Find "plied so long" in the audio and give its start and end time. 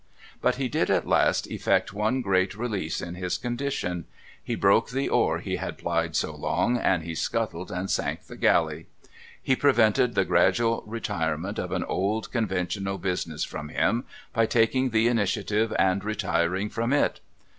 5.77-6.75